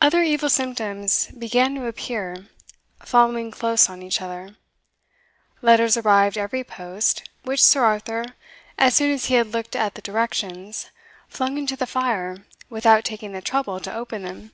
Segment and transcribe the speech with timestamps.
[0.00, 2.46] Other evil symptoms began to appear,
[3.04, 4.56] following close on each other.
[5.60, 8.24] Letters arrived every post, which Sir Arthur,
[8.78, 10.90] as soon as he had looked at the directions,
[11.28, 14.52] flung into the fire without taking the trouble to open them.